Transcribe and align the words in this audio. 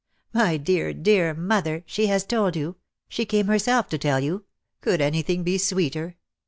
"My 0.33 0.57
dear, 0.57 0.93
dear 0.93 1.35
mother! 1.35 1.83
She 1.85 2.07
has 2.07 2.23
told 2.25 2.55
you! 2.55 2.77
She 3.07 3.23
came 3.23 3.45
herself 3.45 3.87
to 3.89 3.99
tell 3.99 4.19
you. 4.19 4.45
Could 4.81 4.99
anything 4.99 5.43
be 5.43 5.59
sweeter? 5.59 6.15